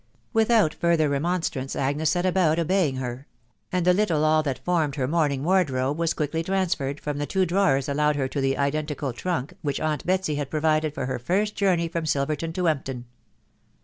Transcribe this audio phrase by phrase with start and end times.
[0.01, 3.27] n Without further remonstrance Agnes set about obeying her;
[3.71, 7.45] and the little all that formed her mourning wardrobe was quickly transferred from the two
[7.45, 11.55] drawers allowed her to the identical trunk which aunt Betsy had provided for her first
[11.55, 13.03] journey from Silverton to Empton.